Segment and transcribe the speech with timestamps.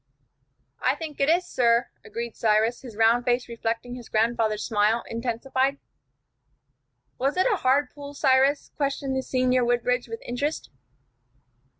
[0.83, 5.77] "I think it is, sir," agreed Cyrus, his round face reflecting his grandfather's smile, intensified.
[7.19, 10.71] "Was it a hard pull, Cyrus?" questioned the senior Woodbridge with interest.